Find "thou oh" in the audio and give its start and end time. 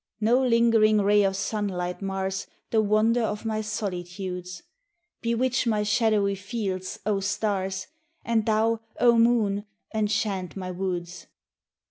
8.47-9.15